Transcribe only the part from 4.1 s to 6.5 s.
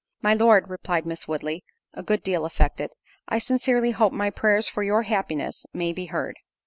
my prayers for your happiness may be heard."